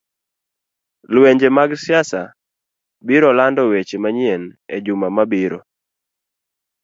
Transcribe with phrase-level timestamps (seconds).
[1.13, 2.21] lwenje mag siasa
[3.07, 4.43] biro lando weche manyien
[4.75, 5.59] e juma mabiro.